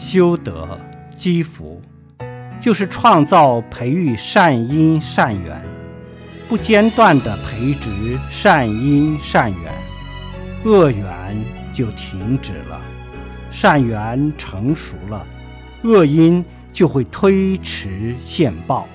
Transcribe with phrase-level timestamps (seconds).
[0.00, 0.80] 修德
[1.14, 1.80] 积福，
[2.58, 5.62] 就是创造、培育善因善缘，
[6.48, 9.72] 不间断地培植善因善缘，
[10.64, 12.80] 恶缘就停止了，
[13.50, 15.24] 善缘成熟了，
[15.82, 16.42] 恶因
[16.72, 18.88] 就会推迟现报。